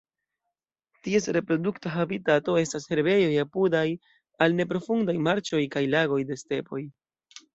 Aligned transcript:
Ties 1.07 1.27
reprodukta 1.35 1.91
habitato 1.95 2.55
estas 2.61 2.87
herbejoj 2.93 3.29
apudaj 3.43 3.83
al 4.45 4.57
neprofundaj 4.63 5.17
marĉoj 5.29 5.61
kaj 5.77 5.85
lagoj 5.97 6.19
de 6.31 6.39
stepoj. 6.45 6.83